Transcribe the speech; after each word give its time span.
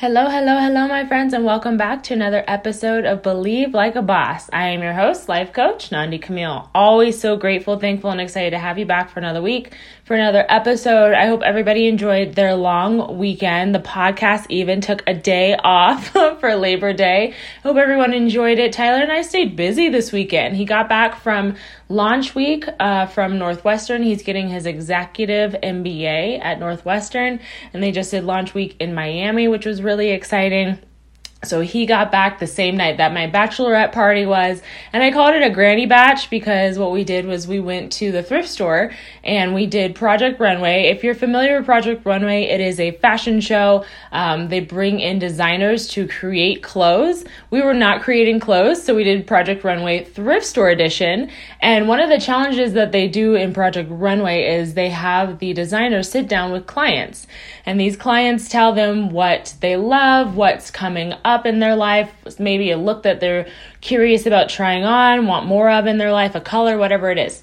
Hello, 0.00 0.28
hello, 0.30 0.56
hello, 0.60 0.86
my 0.86 1.04
friends, 1.08 1.34
and 1.34 1.44
welcome 1.44 1.76
back 1.76 2.04
to 2.04 2.14
another 2.14 2.44
episode 2.46 3.04
of 3.04 3.20
Believe 3.20 3.74
Like 3.74 3.96
a 3.96 4.00
Boss. 4.00 4.48
I 4.52 4.68
am 4.68 4.80
your 4.80 4.92
host, 4.92 5.28
life 5.28 5.52
coach 5.52 5.90
Nandi 5.90 6.20
Camille. 6.20 6.70
Always 6.72 7.20
so 7.20 7.36
grateful, 7.36 7.80
thankful, 7.80 8.12
and 8.12 8.20
excited 8.20 8.50
to 8.50 8.60
have 8.60 8.78
you 8.78 8.86
back 8.86 9.10
for 9.10 9.18
another 9.18 9.42
week, 9.42 9.74
for 10.04 10.14
another 10.14 10.46
episode. 10.48 11.14
I 11.14 11.26
hope 11.26 11.42
everybody 11.42 11.88
enjoyed 11.88 12.36
their 12.36 12.54
long 12.54 13.18
weekend. 13.18 13.74
The 13.74 13.80
podcast 13.80 14.46
even 14.50 14.80
took 14.80 15.02
a 15.08 15.14
day 15.14 15.56
off 15.64 16.06
for 16.38 16.54
Labor 16.54 16.92
Day. 16.92 17.34
Hope 17.64 17.76
everyone 17.76 18.14
enjoyed 18.14 18.60
it. 18.60 18.72
Tyler 18.72 19.02
and 19.02 19.10
I 19.10 19.22
stayed 19.22 19.56
busy 19.56 19.88
this 19.88 20.12
weekend. 20.12 20.54
He 20.54 20.64
got 20.64 20.88
back 20.88 21.20
from 21.20 21.56
launch 21.88 22.34
week 22.34 22.66
uh, 22.78 23.06
from 23.06 23.38
Northwestern. 23.38 24.02
He's 24.02 24.22
getting 24.22 24.48
his 24.48 24.66
executive 24.66 25.52
MBA 25.62 26.40
at 26.42 26.58
Northwestern, 26.58 27.40
and 27.72 27.82
they 27.82 27.92
just 27.92 28.10
did 28.10 28.24
launch 28.24 28.54
week 28.54 28.76
in 28.78 28.94
Miami, 28.94 29.48
which 29.48 29.66
was 29.66 29.82
really 29.82 30.10
exciting. 30.10 30.78
So 31.44 31.60
he 31.60 31.86
got 31.86 32.10
back 32.10 32.40
the 32.40 32.48
same 32.48 32.76
night 32.76 32.96
that 32.96 33.14
my 33.14 33.30
bachelorette 33.30 33.92
party 33.92 34.26
was, 34.26 34.60
and 34.92 35.04
I 35.04 35.12
called 35.12 35.36
it 35.36 35.42
a 35.44 35.50
granny 35.50 35.86
batch 35.86 36.30
because 36.30 36.80
what 36.80 36.90
we 36.90 37.04
did 37.04 37.26
was 37.26 37.46
we 37.46 37.60
went 37.60 37.92
to 37.92 38.10
the 38.10 38.24
thrift 38.24 38.48
store 38.48 38.90
and 39.22 39.54
we 39.54 39.66
did 39.66 39.94
Project 39.94 40.40
Runway. 40.40 40.88
If 40.88 41.04
you're 41.04 41.14
familiar 41.14 41.58
with 41.58 41.64
Project 41.64 42.04
Runway, 42.04 42.42
it 42.42 42.60
is 42.60 42.80
a 42.80 42.90
fashion 42.90 43.40
show. 43.40 43.84
Um, 44.10 44.48
they 44.48 44.58
bring 44.58 44.98
in 44.98 45.20
designers 45.20 45.86
to 45.88 46.08
create 46.08 46.64
clothes. 46.64 47.24
We 47.50 47.62
were 47.62 47.72
not 47.72 48.02
creating 48.02 48.40
clothes, 48.40 48.82
so 48.82 48.96
we 48.96 49.04
did 49.04 49.24
Project 49.24 49.62
Runway 49.62 50.02
Thrift 50.02 50.44
Store 50.44 50.70
Edition. 50.70 51.30
And 51.60 51.88
one 51.88 51.98
of 51.98 52.08
the 52.08 52.20
challenges 52.20 52.72
that 52.74 52.92
they 52.92 53.08
do 53.08 53.34
in 53.34 53.52
Project 53.52 53.90
Runway 53.90 54.44
is 54.44 54.74
they 54.74 54.90
have 54.90 55.40
the 55.40 55.52
designers 55.52 56.08
sit 56.08 56.28
down 56.28 56.52
with 56.52 56.66
clients, 56.66 57.26
and 57.66 57.80
these 57.80 57.96
clients 57.96 58.48
tell 58.48 58.72
them 58.72 59.10
what 59.10 59.54
they 59.60 59.76
love, 59.76 60.36
what's 60.36 60.70
coming 60.70 61.14
up 61.24 61.46
in 61.46 61.58
their 61.58 61.74
life, 61.74 62.12
maybe 62.38 62.70
a 62.70 62.76
look 62.76 63.02
that 63.02 63.18
they're 63.18 63.48
curious 63.80 64.24
about 64.24 64.48
trying 64.48 64.84
on, 64.84 65.26
want 65.26 65.46
more 65.46 65.68
of 65.70 65.86
in 65.86 65.98
their 65.98 66.12
life, 66.12 66.34
a 66.34 66.40
color, 66.40 66.78
whatever 66.78 67.10
it 67.10 67.18
is. 67.18 67.42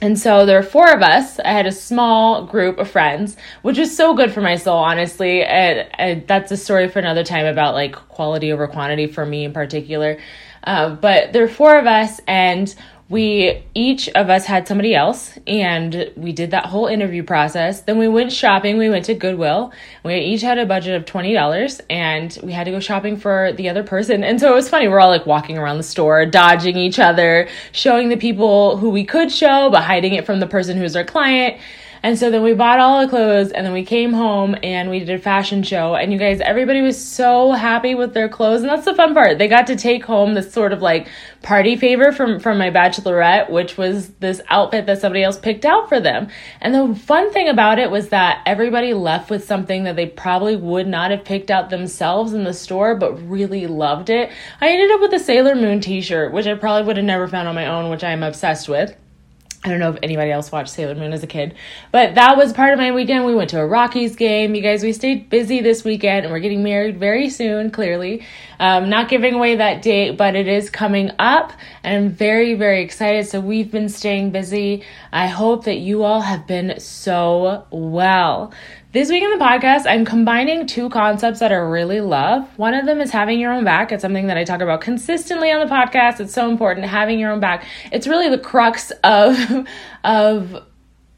And 0.00 0.18
so 0.18 0.44
there 0.44 0.58
are 0.58 0.62
four 0.62 0.92
of 0.92 1.00
us. 1.00 1.40
I 1.40 1.52
had 1.52 1.66
a 1.66 1.72
small 1.72 2.44
group 2.44 2.78
of 2.78 2.90
friends, 2.90 3.36
which 3.62 3.78
was 3.78 3.96
so 3.96 4.14
good 4.14 4.30
for 4.30 4.42
my 4.42 4.56
soul, 4.56 4.76
honestly. 4.76 5.42
And, 5.42 5.88
and 5.94 6.28
that's 6.28 6.52
a 6.52 6.56
story 6.58 6.88
for 6.88 6.98
another 6.98 7.24
time 7.24 7.46
about 7.46 7.72
like 7.72 7.94
quality 7.94 8.52
over 8.52 8.68
quantity 8.68 9.06
for 9.06 9.24
me 9.24 9.44
in 9.44 9.54
particular. 9.54 10.18
Uh, 10.64 10.94
but 10.96 11.32
there 11.32 11.44
are 11.44 11.48
four 11.48 11.78
of 11.78 11.86
us, 11.86 12.20
and 12.26 12.74
we 13.08 13.62
each 13.74 14.08
of 14.10 14.28
us 14.30 14.46
had 14.46 14.66
somebody 14.66 14.92
else 14.92 15.38
and 15.46 16.10
we 16.16 16.32
did 16.32 16.50
that 16.50 16.66
whole 16.66 16.86
interview 16.86 17.22
process. 17.22 17.82
Then 17.82 17.98
we 17.98 18.08
went 18.08 18.32
shopping. 18.32 18.78
We 18.78 18.90
went 18.90 19.04
to 19.04 19.14
goodwill. 19.14 19.72
We 20.04 20.16
each 20.16 20.42
had 20.42 20.58
a 20.58 20.66
budget 20.66 20.96
of 20.96 21.04
$20 21.04 21.80
and 21.88 22.36
we 22.42 22.52
had 22.52 22.64
to 22.64 22.72
go 22.72 22.80
shopping 22.80 23.16
for 23.16 23.52
the 23.52 23.68
other 23.68 23.84
person. 23.84 24.24
And 24.24 24.40
so 24.40 24.50
it 24.50 24.54
was 24.54 24.68
funny. 24.68 24.88
We're 24.88 24.98
all 24.98 25.10
like 25.10 25.24
walking 25.24 25.56
around 25.56 25.76
the 25.76 25.84
store 25.84 26.26
dodging 26.26 26.76
each 26.76 26.98
other 26.98 27.48
showing 27.70 28.08
the 28.08 28.16
people 28.16 28.76
who 28.76 28.90
we 28.90 29.04
could 29.04 29.30
show 29.30 29.70
but 29.70 29.82
hiding 29.84 30.14
it 30.14 30.26
from 30.26 30.40
the 30.40 30.46
person 30.48 30.76
who's 30.76 30.96
our 30.96 31.04
client 31.04 31.60
and 32.02 32.18
so 32.18 32.30
then 32.30 32.42
we 32.42 32.54
bought 32.54 32.78
all 32.78 33.02
the 33.02 33.08
clothes 33.08 33.50
and 33.50 33.66
then 33.66 33.72
we 33.72 33.84
came 33.84 34.12
home 34.12 34.56
and 34.62 34.90
we 34.90 35.00
did 35.00 35.10
a 35.10 35.18
fashion 35.18 35.62
show. 35.62 35.94
And 35.94 36.12
you 36.12 36.18
guys, 36.18 36.40
everybody 36.40 36.80
was 36.80 37.02
so 37.02 37.52
happy 37.52 37.94
with 37.94 38.14
their 38.14 38.28
clothes. 38.28 38.62
And 38.62 38.70
that's 38.70 38.84
the 38.84 38.94
fun 38.94 39.14
part. 39.14 39.38
They 39.38 39.48
got 39.48 39.66
to 39.68 39.76
take 39.76 40.04
home 40.04 40.34
this 40.34 40.52
sort 40.52 40.72
of 40.72 40.82
like 40.82 41.08
party 41.42 41.76
favor 41.76 42.12
from, 42.12 42.40
from 42.40 42.58
my 42.58 42.70
bachelorette, 42.70 43.50
which 43.50 43.76
was 43.76 44.08
this 44.14 44.40
outfit 44.48 44.86
that 44.86 45.00
somebody 45.00 45.22
else 45.22 45.38
picked 45.38 45.64
out 45.64 45.88
for 45.88 46.00
them. 46.00 46.28
And 46.60 46.74
the 46.74 46.94
fun 46.98 47.32
thing 47.32 47.48
about 47.48 47.78
it 47.78 47.90
was 47.90 48.08
that 48.10 48.42
everybody 48.46 48.94
left 48.94 49.30
with 49.30 49.44
something 49.44 49.84
that 49.84 49.96
they 49.96 50.06
probably 50.06 50.56
would 50.56 50.86
not 50.86 51.10
have 51.10 51.24
picked 51.24 51.50
out 51.50 51.70
themselves 51.70 52.32
in 52.32 52.44
the 52.44 52.54
store, 52.54 52.94
but 52.94 53.28
really 53.28 53.66
loved 53.66 54.10
it. 54.10 54.30
I 54.60 54.68
ended 54.68 54.90
up 54.90 55.00
with 55.00 55.12
a 55.12 55.18
Sailor 55.18 55.54
Moon 55.54 55.80
t 55.80 56.00
shirt, 56.00 56.32
which 56.32 56.46
I 56.46 56.54
probably 56.54 56.86
would 56.86 56.96
have 56.96 57.06
never 57.06 57.28
found 57.28 57.48
on 57.48 57.54
my 57.54 57.66
own, 57.66 57.90
which 57.90 58.04
I'm 58.04 58.22
obsessed 58.22 58.68
with. 58.68 58.96
I 59.66 59.70
don't 59.70 59.80
know 59.80 59.90
if 59.90 59.98
anybody 60.00 60.30
else 60.30 60.52
watched 60.52 60.68
Sailor 60.68 60.94
Moon 60.94 61.12
as 61.12 61.24
a 61.24 61.26
kid, 61.26 61.56
but 61.90 62.14
that 62.14 62.36
was 62.36 62.52
part 62.52 62.72
of 62.72 62.78
my 62.78 62.92
weekend. 62.92 63.24
We 63.24 63.34
went 63.34 63.50
to 63.50 63.60
a 63.60 63.66
Rockies 63.66 64.14
game. 64.14 64.54
You 64.54 64.62
guys, 64.62 64.84
we 64.84 64.92
stayed 64.92 65.28
busy 65.28 65.60
this 65.60 65.82
weekend 65.82 66.24
and 66.24 66.32
we're 66.32 66.38
getting 66.38 66.62
married 66.62 67.00
very 67.00 67.28
soon, 67.28 67.72
clearly. 67.72 68.24
Um, 68.60 68.88
not 68.88 69.08
giving 69.08 69.34
away 69.34 69.56
that 69.56 69.82
date, 69.82 70.16
but 70.16 70.36
it 70.36 70.46
is 70.46 70.70
coming 70.70 71.10
up 71.18 71.52
and 71.82 71.96
I'm 71.96 72.10
very, 72.10 72.54
very 72.54 72.82
excited. 72.82 73.26
So 73.26 73.40
we've 73.40 73.70
been 73.70 73.88
staying 73.88 74.30
busy. 74.30 74.84
I 75.12 75.26
hope 75.26 75.64
that 75.64 75.78
you 75.78 76.04
all 76.04 76.20
have 76.20 76.46
been 76.46 76.78
so 76.78 77.66
well. 77.70 78.52
This 78.96 79.10
week 79.10 79.22
in 79.22 79.28
the 79.28 79.44
podcast, 79.44 79.84
I'm 79.86 80.06
combining 80.06 80.66
two 80.66 80.88
concepts 80.88 81.40
that 81.40 81.52
I 81.52 81.56
really 81.56 82.00
love. 82.00 82.48
One 82.56 82.72
of 82.72 82.86
them 82.86 83.02
is 83.02 83.10
having 83.10 83.38
your 83.38 83.52
own 83.52 83.62
back. 83.62 83.92
It's 83.92 84.00
something 84.00 84.28
that 84.28 84.38
I 84.38 84.44
talk 84.44 84.62
about 84.62 84.80
consistently 84.80 85.52
on 85.52 85.60
the 85.60 85.70
podcast. 85.70 86.18
It's 86.18 86.32
so 86.32 86.48
important 86.48 86.86
having 86.86 87.18
your 87.18 87.30
own 87.30 87.38
back. 87.38 87.66
It's 87.92 88.06
really 88.06 88.30
the 88.30 88.38
crux 88.38 88.92
of 89.04 89.36
of 90.04 90.64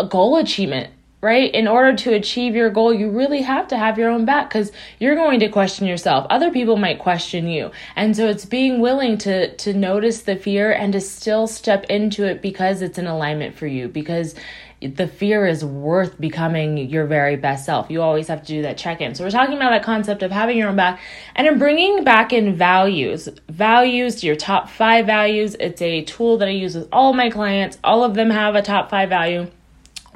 goal 0.09 0.39
achievement 0.39 0.93
right? 1.21 1.53
In 1.53 1.67
order 1.67 1.97
to 1.97 2.15
achieve 2.15 2.55
your 2.55 2.71
goal, 2.71 2.95
you 2.95 3.11
really 3.11 3.43
have 3.43 3.67
to 3.69 3.77
have 3.77 3.99
your 3.99 4.11
own 4.11 4.25
back 4.25 4.49
because 4.49 4.71
you're 5.01 5.17
going 5.17 5.41
to 5.41 5.49
question 5.49 5.87
yourself. 5.87 6.27
Other 6.31 6.51
people 6.51 6.77
might 6.77 7.01
question 7.01 7.49
you. 7.49 7.73
And 7.97 8.17
so 8.17 8.29
it's 8.29 8.45
being 8.45 8.81
willing 8.81 9.19
to 9.19 9.55
to 9.57 9.75
notice 9.75 10.23
the 10.23 10.37
fear 10.37 10.73
and 10.73 10.93
to 10.93 11.01
still 11.01 11.47
step 11.47 11.85
into 11.85 12.25
it 12.25 12.41
because 12.41 12.83
it's 12.83 12.99
an 12.99 13.07
alignment 13.07 13.57
for 13.57 13.67
you 13.67 13.89
because 13.89 14.35
the 14.81 15.09
fear 15.09 15.45
is 15.45 15.65
worth 15.65 16.21
becoming 16.21 16.79
your 16.89 17.05
very 17.05 17.35
best 17.35 17.67
self. 17.67 17.91
You 17.91 18.01
always 18.01 18.29
have 18.29 18.43
to 18.43 18.47
do 18.47 18.63
that 18.63 18.79
check 18.79 19.01
in. 19.01 19.17
So, 19.17 19.25
we're 19.25 19.31
talking 19.33 19.57
about 19.57 19.71
that 19.71 19.83
concept 19.83 20.23
of 20.23 20.31
having 20.31 20.57
your 20.57 20.69
own 20.69 20.77
back 20.77 21.01
and 21.35 21.49
in 21.49 21.59
bringing 21.59 22.05
back 22.05 22.33
in 22.33 22.55
values. 22.55 23.29
Values, 23.49 24.23
your 24.23 24.37
top 24.37 24.69
five 24.69 25.05
values. 25.05 25.57
It's 25.59 25.83
a 25.83 26.05
tool 26.05 26.39
that 26.39 26.47
I 26.47 26.53
use 26.53 26.77
with 26.77 26.89
all 26.93 27.13
my 27.13 27.29
clients. 27.29 27.79
All 27.83 28.05
of 28.05 28.15
them 28.15 28.31
have 28.31 28.55
a 28.55 28.63
top 28.63 28.89
five 28.89 29.09
value 29.09 29.51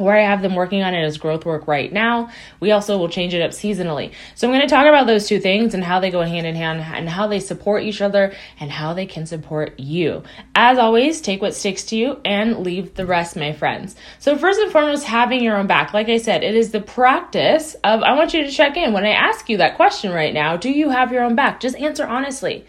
where 0.02 0.16
I 0.16 0.22
have 0.22 0.42
them 0.42 0.54
working 0.54 0.82
on 0.82 0.94
it 0.94 1.02
as 1.02 1.18
growth 1.18 1.44
work 1.44 1.66
right 1.66 1.92
now. 1.92 2.30
We 2.60 2.72
also 2.72 2.98
will 2.98 3.08
change 3.08 3.34
it 3.34 3.42
up 3.42 3.52
seasonally. 3.52 4.12
So 4.34 4.46
I'm 4.46 4.52
going 4.52 4.66
to 4.66 4.68
talk 4.68 4.86
about 4.86 5.06
those 5.06 5.26
two 5.26 5.40
things 5.40 5.74
and 5.74 5.82
how 5.82 6.00
they 6.00 6.10
go 6.10 6.22
hand 6.22 6.46
in 6.46 6.54
hand 6.54 6.80
and 6.80 7.08
how 7.08 7.26
they 7.26 7.40
support 7.40 7.82
each 7.82 8.00
other 8.00 8.34
and 8.60 8.70
how 8.70 8.94
they 8.94 9.06
can 9.06 9.26
support 9.26 9.78
you. 9.78 10.22
As 10.54 10.78
always, 10.78 11.20
take 11.20 11.41
what 11.41 11.54
sticks 11.54 11.84
to 11.84 11.96
you 11.96 12.20
and 12.24 12.58
leave 12.58 12.94
the 12.94 13.06
rest, 13.06 13.36
my 13.36 13.52
friends. 13.52 13.96
So 14.18 14.36
first 14.36 14.60
and 14.60 14.72
foremost, 14.72 15.04
having 15.04 15.42
your 15.42 15.56
own 15.56 15.66
back. 15.66 15.92
Like 15.94 16.08
I 16.08 16.18
said, 16.18 16.42
it 16.42 16.54
is 16.54 16.70
the 16.70 16.80
practice 16.80 17.74
of 17.84 18.02
I 18.02 18.14
want 18.14 18.34
you 18.34 18.44
to 18.44 18.50
check 18.50 18.76
in 18.76 18.92
when 18.92 19.04
I 19.04 19.10
ask 19.10 19.48
you 19.48 19.58
that 19.58 19.76
question 19.76 20.12
right 20.12 20.34
now, 20.34 20.56
do 20.56 20.70
you 20.70 20.91
have 20.91 21.12
your 21.12 21.22
own 21.22 21.34
back? 21.34 21.60
Just 21.60 21.76
answer 21.76 22.06
honestly. 22.06 22.66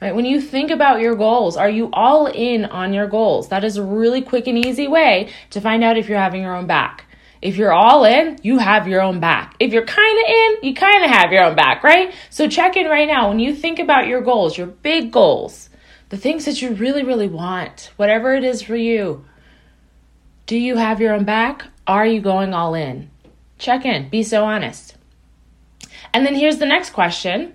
Right? 0.00 0.14
When 0.14 0.26
you 0.26 0.40
think 0.42 0.70
about 0.70 1.00
your 1.00 1.14
goals, 1.14 1.56
are 1.56 1.70
you 1.70 1.88
all 1.92 2.26
in 2.26 2.66
on 2.66 2.92
your 2.92 3.06
goals? 3.06 3.48
That 3.48 3.64
is 3.64 3.78
a 3.78 3.82
really 3.82 4.20
quick 4.20 4.46
and 4.46 4.58
easy 4.58 4.88
way 4.88 5.30
to 5.50 5.60
find 5.60 5.82
out 5.82 5.96
if 5.96 6.08
you're 6.08 6.18
having 6.18 6.42
your 6.42 6.54
own 6.54 6.66
back. 6.66 7.06
If 7.40 7.56
you're 7.56 7.72
all 7.72 8.04
in, 8.04 8.38
you 8.42 8.58
have 8.58 8.88
your 8.88 9.00
own 9.00 9.20
back. 9.20 9.54
If 9.58 9.72
you're 9.72 9.86
kind 9.86 10.18
of 10.18 10.24
in, 10.28 10.68
you 10.68 10.74
kind 10.74 11.04
of 11.04 11.10
have 11.10 11.32
your 11.32 11.44
own 11.44 11.54
back, 11.54 11.82
right? 11.82 12.14
So 12.28 12.48
check 12.48 12.76
in 12.76 12.86
right 12.86 13.08
now. 13.08 13.28
When 13.28 13.38
you 13.38 13.54
think 13.54 13.78
about 13.78 14.06
your 14.06 14.20
goals, 14.20 14.58
your 14.58 14.66
big 14.66 15.12
goals, 15.12 15.70
the 16.08 16.16
things 16.16 16.44
that 16.44 16.60
you 16.60 16.74
really, 16.74 17.02
really 17.02 17.28
want, 17.28 17.92
whatever 17.96 18.34
it 18.34 18.44
is 18.44 18.62
for 18.62 18.76
you, 18.76 19.24
do 20.46 20.58
you 20.58 20.76
have 20.76 21.00
your 21.00 21.14
own 21.14 21.24
back? 21.24 21.66
Are 21.86 22.06
you 22.06 22.20
going 22.20 22.54
all 22.54 22.74
in? 22.74 23.10
Check 23.58 23.84
in. 23.84 24.08
Be 24.08 24.22
so 24.22 24.44
honest. 24.44 24.96
And 26.12 26.24
then 26.24 26.34
here's 26.34 26.58
the 26.58 26.66
next 26.66 26.90
question 26.90 27.54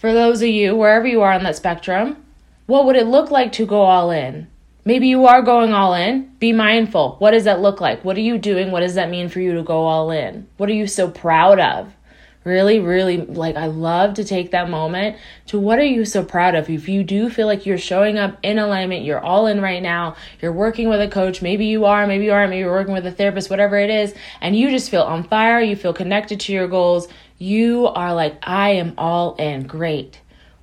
for 0.00 0.14
those 0.14 0.40
of 0.40 0.48
you, 0.48 0.74
wherever 0.74 1.06
you 1.06 1.20
are 1.20 1.32
on 1.32 1.44
that 1.44 1.56
spectrum, 1.56 2.16
what 2.64 2.86
would 2.86 2.96
it 2.96 3.06
look 3.06 3.30
like 3.30 3.52
to 3.52 3.66
go 3.66 3.82
all 3.82 4.10
in? 4.10 4.48
Maybe 4.82 5.08
you 5.08 5.26
are 5.26 5.42
going 5.42 5.74
all 5.74 5.92
in. 5.92 6.34
Be 6.38 6.54
mindful. 6.54 7.16
What 7.18 7.32
does 7.32 7.44
that 7.44 7.60
look 7.60 7.82
like? 7.82 8.02
What 8.02 8.16
are 8.16 8.22
you 8.22 8.38
doing? 8.38 8.70
What 8.70 8.80
does 8.80 8.94
that 8.94 9.10
mean 9.10 9.28
for 9.28 9.40
you 9.40 9.52
to 9.56 9.62
go 9.62 9.82
all 9.82 10.10
in? 10.10 10.48
What 10.56 10.70
are 10.70 10.74
you 10.74 10.86
so 10.86 11.10
proud 11.10 11.60
of? 11.60 11.92
Really, 12.42 12.80
really, 12.80 13.18
like, 13.18 13.56
I 13.56 13.66
love 13.66 14.14
to 14.14 14.24
take 14.24 14.52
that 14.52 14.70
moment 14.70 15.18
to 15.48 15.60
what 15.60 15.78
are 15.78 15.84
you 15.84 16.06
so 16.06 16.24
proud 16.24 16.54
of? 16.54 16.70
If 16.70 16.88
you 16.88 17.04
do 17.04 17.28
feel 17.28 17.46
like 17.46 17.66
you're 17.66 17.76
showing 17.76 18.18
up 18.18 18.38
in 18.42 18.58
alignment, 18.58 19.04
you're 19.04 19.20
all 19.20 19.46
in 19.46 19.60
right 19.60 19.82
now, 19.82 20.16
you're 20.40 20.52
working 20.52 20.88
with 20.88 21.02
a 21.02 21.08
coach, 21.08 21.42
maybe 21.42 21.66
you 21.66 21.84
are, 21.84 22.06
maybe 22.06 22.24
you 22.24 22.32
aren't, 22.32 22.48
maybe 22.48 22.60
you're 22.60 22.72
working 22.72 22.94
with 22.94 23.04
a 23.04 23.12
therapist, 23.12 23.50
whatever 23.50 23.76
it 23.78 23.90
is, 23.90 24.14
and 24.40 24.56
you 24.56 24.70
just 24.70 24.90
feel 24.90 25.02
on 25.02 25.24
fire, 25.24 25.60
you 25.60 25.76
feel 25.76 25.92
connected 25.92 26.40
to 26.40 26.52
your 26.52 26.66
goals, 26.66 27.08
you 27.36 27.86
are 27.88 28.14
like, 28.14 28.38
I 28.42 28.70
am 28.70 28.94
all 28.96 29.34
in. 29.34 29.66
Great. 29.66 30.20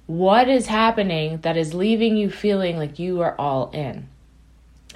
What 0.08 0.50
is 0.50 0.66
happening 0.66 1.38
that 1.42 1.58
is 1.58 1.76
leaving 1.76 2.18
you 2.18 2.32
feeling 2.32 2.78
like 2.78 2.98
you 2.98 3.22
are 3.22 3.36
all 3.38 3.70
in? 3.70 4.10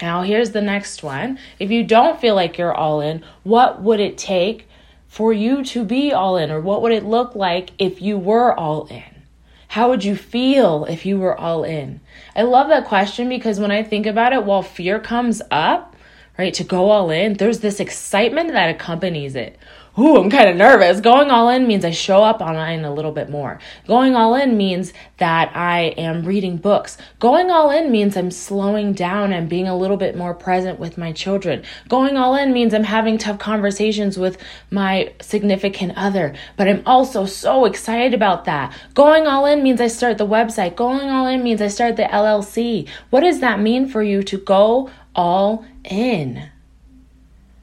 Now, 0.00 0.22
here's 0.22 0.50
the 0.50 0.60
next 0.60 1.04
one. 1.04 1.38
If 1.60 1.70
you 1.70 1.84
don't 1.84 2.20
feel 2.20 2.34
like 2.34 2.58
you're 2.58 2.74
all 2.74 3.00
in, 3.00 3.22
what 3.44 3.82
would 3.82 4.00
it 4.00 4.18
take 4.18 4.66
for 5.12 5.30
you 5.30 5.62
to 5.62 5.84
be 5.84 6.10
all 6.10 6.38
in? 6.38 6.50
Or 6.50 6.58
what 6.58 6.80
would 6.80 6.90
it 6.90 7.04
look 7.04 7.34
like 7.34 7.72
if 7.78 8.00
you 8.00 8.16
were 8.16 8.58
all 8.58 8.86
in? 8.86 9.04
How 9.68 9.90
would 9.90 10.04
you 10.04 10.16
feel 10.16 10.86
if 10.86 11.04
you 11.04 11.18
were 11.18 11.38
all 11.38 11.64
in? 11.64 12.00
I 12.34 12.42
love 12.42 12.68
that 12.68 12.86
question 12.86 13.28
because 13.28 13.60
when 13.60 13.70
I 13.70 13.82
think 13.82 14.06
about 14.06 14.32
it, 14.32 14.44
while 14.44 14.62
fear 14.62 14.98
comes 14.98 15.42
up, 15.50 15.91
right, 16.38 16.54
to 16.54 16.64
go 16.64 16.90
all 16.90 17.10
in, 17.10 17.34
there's 17.34 17.60
this 17.60 17.80
excitement 17.80 18.52
that 18.52 18.70
accompanies 18.70 19.34
it 19.34 19.58
ooh, 19.98 20.16
I'm 20.16 20.30
kind 20.30 20.48
of 20.48 20.56
nervous. 20.56 21.00
Going 21.00 21.30
all 21.30 21.48
in 21.48 21.66
means 21.66 21.84
I 21.84 21.90
show 21.90 22.22
up 22.22 22.40
online 22.40 22.84
a 22.84 22.92
little 22.92 23.12
bit 23.12 23.28
more. 23.28 23.58
Going 23.86 24.14
all 24.14 24.34
in 24.34 24.56
means 24.56 24.92
that 25.18 25.54
I 25.54 25.94
am 25.98 26.24
reading 26.24 26.56
books. 26.56 26.96
Going 27.18 27.50
all 27.50 27.70
in 27.70 27.90
means 27.90 28.16
I'm 28.16 28.30
slowing 28.30 28.92
down 28.94 29.32
and 29.32 29.48
being 29.48 29.68
a 29.68 29.76
little 29.76 29.96
bit 29.96 30.16
more 30.16 30.34
present 30.34 30.78
with 30.78 30.96
my 30.96 31.12
children. 31.12 31.62
Going 31.88 32.16
all 32.16 32.34
in 32.34 32.52
means 32.52 32.72
I'm 32.72 32.84
having 32.84 33.18
tough 33.18 33.38
conversations 33.38 34.18
with 34.18 34.38
my 34.70 35.12
significant 35.20 35.92
other, 35.96 36.34
but 36.56 36.68
I'm 36.68 36.82
also 36.86 37.26
so 37.26 37.64
excited 37.66 38.14
about 38.14 38.46
that. 38.46 38.74
Going 38.94 39.26
all 39.26 39.46
in 39.46 39.62
means 39.62 39.80
I 39.80 39.88
start 39.88 40.18
the 40.18 40.26
website. 40.26 40.76
Going 40.76 41.10
all 41.10 41.26
in 41.26 41.42
means 41.42 41.60
I 41.60 41.68
start 41.68 41.96
the 41.96 42.04
LLC. 42.04 42.88
What 43.10 43.20
does 43.20 43.40
that 43.40 43.60
mean 43.60 43.88
for 43.88 44.02
you 44.02 44.22
to 44.22 44.38
go 44.38 44.90
all 45.14 45.64
in? 45.84 46.50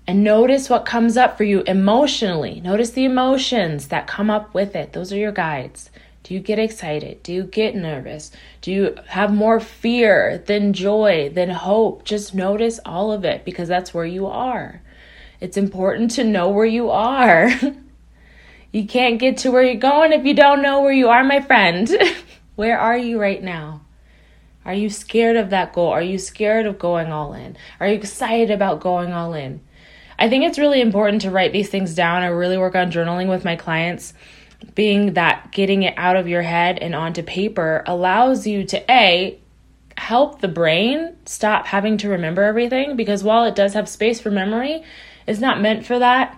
and 0.09 0.23
notice 0.23 0.71
what 0.71 0.87
comes 0.87 1.17
up 1.17 1.37
for 1.37 1.43
you 1.43 1.61
emotionally. 1.67 2.61
Notice 2.61 2.89
the 2.89 3.05
emotions 3.05 3.89
that 3.89 4.07
come 4.07 4.31
up 4.31 4.55
with 4.55 4.75
it. 4.75 4.91
Those 4.91 5.13
are 5.13 5.17
your 5.17 5.31
guides. 5.31 5.91
Do 6.23 6.33
you 6.33 6.39
get 6.39 6.57
excited? 6.57 7.21
Do 7.21 7.31
you 7.31 7.43
get 7.43 7.75
nervous? 7.75 8.31
Do 8.61 8.71
you 8.71 8.97
have 9.09 9.31
more 9.31 9.59
fear 9.59 10.43
than 10.47 10.73
joy, 10.73 11.29
than 11.31 11.51
hope? 11.51 12.05
Just 12.05 12.33
notice 12.33 12.79
all 12.83 13.11
of 13.11 13.23
it 13.23 13.45
because 13.45 13.67
that's 13.67 13.93
where 13.93 14.03
you 14.03 14.25
are. 14.25 14.81
It's 15.39 15.57
important 15.57 16.09
to 16.15 16.23
know 16.23 16.49
where 16.49 16.65
you 16.65 16.89
are. 16.89 17.51
you 18.71 18.87
can't 18.87 19.19
get 19.19 19.37
to 19.37 19.51
where 19.51 19.61
you're 19.61 19.75
going 19.75 20.11
if 20.11 20.25
you 20.25 20.33
don't 20.33 20.63
know 20.63 20.81
where 20.81 20.91
you 20.91 21.09
are, 21.09 21.23
my 21.23 21.39
friend. 21.39 21.87
where 22.55 22.79
are 22.79 22.97
you 22.97 23.21
right 23.21 23.43
now? 23.43 23.81
Are 24.65 24.73
you 24.73 24.89
scared 24.89 25.35
of 25.35 25.49
that 25.49 25.73
goal? 25.73 25.87
Are 25.89 26.01
you 26.01 26.17
scared 26.17 26.65
of 26.65 26.79
going 26.79 27.11
all 27.11 27.33
in? 27.33 27.57
Are 27.79 27.87
you 27.87 27.95
excited 27.95 28.51
about 28.51 28.81
going 28.81 29.13
all 29.13 29.33
in? 29.33 29.61
I 30.17 30.29
think 30.29 30.43
it's 30.43 30.59
really 30.59 30.81
important 30.81 31.21
to 31.21 31.31
write 31.31 31.53
these 31.53 31.69
things 31.69 31.95
down. 31.95 32.23
I 32.23 32.27
really 32.27 32.57
work 32.57 32.75
on 32.75 32.91
journaling 32.91 33.29
with 33.29 33.45
my 33.45 33.55
clients, 33.55 34.13
being 34.75 35.13
that 35.13 35.51
getting 35.51 35.83
it 35.83 35.93
out 35.95 36.17
of 36.17 36.27
your 36.27 36.41
head 36.41 36.77
and 36.79 36.93
onto 36.93 37.23
paper 37.23 37.83
allows 37.87 38.45
you 38.45 38.65
to 38.65 38.91
A, 38.91 39.39
help 39.97 40.41
the 40.41 40.47
brain 40.47 41.15
stop 41.25 41.67
having 41.67 41.97
to 41.97 42.09
remember 42.09 42.43
everything 42.43 42.95
because 42.95 43.23
while 43.23 43.45
it 43.45 43.55
does 43.55 43.73
have 43.73 43.87
space 43.87 44.19
for 44.19 44.29
memory, 44.29 44.83
it's 45.25 45.39
not 45.39 45.61
meant 45.61 45.85
for 45.85 45.99
that 45.99 46.37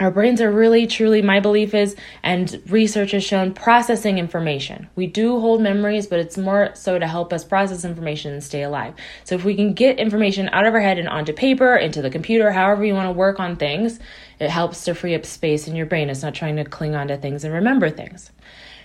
our 0.00 0.10
brains 0.10 0.40
are 0.40 0.50
really, 0.50 0.86
truly, 0.86 1.20
my 1.20 1.40
belief 1.40 1.74
is, 1.74 1.94
and 2.22 2.60
research 2.68 3.10
has 3.10 3.22
shown, 3.22 3.52
processing 3.52 4.16
information. 4.16 4.88
We 4.96 5.06
do 5.06 5.38
hold 5.38 5.60
memories, 5.60 6.06
but 6.06 6.18
it's 6.18 6.38
more 6.38 6.70
so 6.74 6.98
to 6.98 7.06
help 7.06 7.34
us 7.34 7.44
process 7.44 7.84
information 7.84 8.32
and 8.32 8.42
stay 8.42 8.62
alive. 8.62 8.94
So 9.24 9.34
if 9.34 9.44
we 9.44 9.54
can 9.54 9.74
get 9.74 9.98
information 9.98 10.48
out 10.52 10.64
of 10.64 10.72
our 10.72 10.80
head 10.80 10.98
and 10.98 11.06
onto 11.06 11.34
paper, 11.34 11.76
into 11.76 12.00
the 12.00 12.08
computer, 12.08 12.50
however 12.50 12.82
you 12.82 12.94
want 12.94 13.08
to 13.08 13.12
work 13.12 13.38
on 13.38 13.56
things, 13.56 14.00
it 14.38 14.48
helps 14.48 14.84
to 14.84 14.94
free 14.94 15.14
up 15.14 15.26
space 15.26 15.68
in 15.68 15.76
your 15.76 15.86
brain. 15.86 16.08
It's 16.08 16.22
not 16.22 16.34
trying 16.34 16.56
to 16.56 16.64
cling 16.64 16.94
on 16.94 17.08
to 17.08 17.18
things 17.18 17.44
and 17.44 17.52
remember 17.52 17.90
things. 17.90 18.30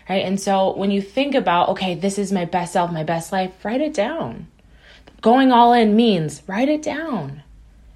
Right? 0.09 0.25
And 0.25 0.39
so 0.39 0.75
when 0.75 0.91
you 0.91 1.01
think 1.01 1.33
about, 1.33 1.69
okay, 1.69 1.95
this 1.95 2.19
is 2.19 2.33
my 2.33 2.43
best 2.43 2.73
self, 2.73 2.91
my 2.91 3.03
best 3.03 3.31
life, 3.31 3.63
write 3.63 3.81
it 3.81 3.93
down. 3.93 4.47
Going 5.21 5.53
all 5.53 5.71
in 5.71 5.95
means 5.95 6.43
write 6.45 6.67
it 6.67 6.81
down 6.81 7.41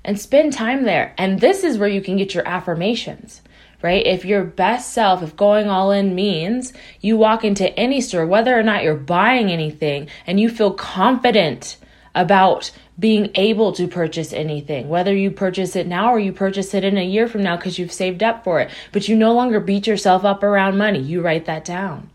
and 0.10 0.20
spend 0.20 0.52
time 0.52 0.86
there. 0.86 1.14
And 1.20 1.40
this 1.40 1.64
is 1.64 1.78
where 1.78 1.88
you 1.88 2.02
can 2.02 2.18
get 2.18 2.34
your 2.34 2.48
affirmations, 2.48 3.44
right? 3.84 4.04
If 4.04 4.26
your 4.26 4.44
best 4.44 4.92
self, 4.92 5.22
if 5.22 5.36
going 5.36 5.70
all 5.70 5.92
in 5.92 6.16
means 6.16 6.74
you 7.00 7.16
walk 7.16 7.46
into 7.46 7.72
any 7.78 8.02
store, 8.02 8.26
whether 8.26 8.58
or 8.58 8.64
not 8.64 8.82
you're 8.82 8.96
buying 8.96 9.52
anything, 9.52 10.08
and 10.26 10.40
you 10.40 10.50
feel 10.50 10.72
confident 10.72 11.78
about 12.16 12.72
being 12.98 13.30
able 13.36 13.72
to 13.74 13.88
purchase 13.88 14.34
anything, 14.34 14.90
whether 14.90 15.16
you 15.16 15.30
purchase 15.30 15.76
it 15.76 15.86
now 15.86 16.12
or 16.12 16.18
you 16.18 16.34
purchase 16.34 16.74
it 16.74 16.84
in 16.84 16.98
a 16.98 17.06
year 17.06 17.28
from 17.28 17.44
now 17.44 17.56
because 17.56 17.78
you've 17.78 17.94
saved 17.94 18.24
up 18.24 18.44
for 18.44 18.60
it, 18.60 18.72
but 18.92 19.08
you 19.08 19.16
no 19.16 19.32
longer 19.32 19.60
beat 19.60 19.86
yourself 19.86 20.26
up 20.26 20.42
around 20.42 20.76
money. 20.76 20.98
You 21.00 21.22
write 21.22 21.46
that 21.46 21.64
down, 21.64 22.10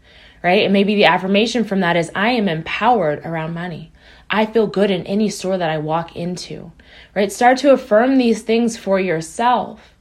right? 0.44 0.62
And 0.62 0.73
maybe 0.75 0.94
the 0.94 1.06
affirmation 1.06 1.64
from 1.64 1.81
that 1.81 1.96
is 1.96 2.12
I 2.14 2.31
am 2.32 2.49
empowered 2.49 3.20
around 3.25 3.55
money. 3.55 3.91
I 4.31 4.44
feel 4.44 4.67
good 4.67 4.91
in 4.91 5.06
any 5.06 5.31
store 5.31 5.56
that 5.56 5.70
I 5.70 5.79
walk 5.79 6.14
into, 6.14 6.70
right? 7.14 7.32
Start 7.32 7.58
to 7.58 7.73
affirm 7.73 8.19
these 8.19 8.43
things 8.43 8.76
for 8.76 9.00
yourself. 9.00 9.94